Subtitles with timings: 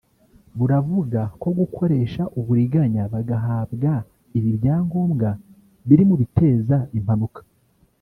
[0.59, 3.91] Buravuga ko gukoresha uburiganya bagahabwa
[4.37, 5.29] ibi byangombwa
[5.87, 7.41] biri mu biteza impanuka